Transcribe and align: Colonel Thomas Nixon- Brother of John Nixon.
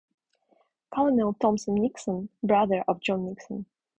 Colonel 0.91 1.33
Thomas 1.35 1.67
Nixon- 1.67 2.29
Brother 2.41 2.83
of 2.87 3.01
John 3.01 3.23
Nixon. 3.27 3.67